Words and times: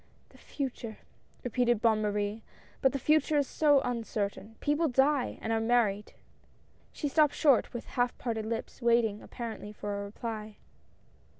"The 0.29 0.39
Future!" 0.39 0.97
repeated 1.43 1.79
Bonne 1.79 2.01
Marie; 2.01 2.41
but 2.81 2.91
the 2.91 2.97
Future 2.97 3.37
is 3.37 3.47
so 3.47 3.81
uncertain— 3.81 4.55
people 4.59 4.87
die— 4.87 5.37
and 5.43 5.53
are 5.53 5.59
married 5.59 6.13
5? 6.15 6.15
She 6.91 7.07
stopped 7.07 7.35
short, 7.35 7.71
with 7.71 7.85
half 7.85 8.17
parted 8.17 8.47
lips, 8.47 8.81
waiting, 8.81 9.21
apparently, 9.21 9.71
for 9.71 10.01
a 10.01 10.03
reply. 10.03 10.57